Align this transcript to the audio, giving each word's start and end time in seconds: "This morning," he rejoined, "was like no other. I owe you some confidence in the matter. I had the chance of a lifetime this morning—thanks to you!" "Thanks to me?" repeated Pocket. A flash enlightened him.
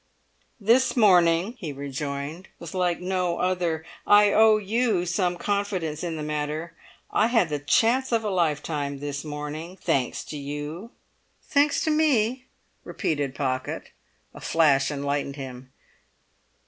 "This 0.59 0.97
morning," 0.97 1.57
he 1.59 1.71
rejoined, 1.71 2.47
"was 2.57 2.73
like 2.73 2.99
no 2.99 3.37
other. 3.37 3.85
I 4.07 4.33
owe 4.33 4.57
you 4.57 5.05
some 5.05 5.37
confidence 5.37 6.03
in 6.03 6.15
the 6.15 6.23
matter. 6.23 6.73
I 7.11 7.27
had 7.27 7.49
the 7.49 7.59
chance 7.59 8.11
of 8.11 8.23
a 8.23 8.31
lifetime 8.31 8.97
this 8.97 9.23
morning—thanks 9.23 10.23
to 10.23 10.37
you!" 10.37 10.89
"Thanks 11.43 11.81
to 11.83 11.91
me?" 11.91 12.45
repeated 12.83 13.35
Pocket. 13.35 13.91
A 14.33 14.41
flash 14.41 14.89
enlightened 14.89 15.35
him. 15.35 15.69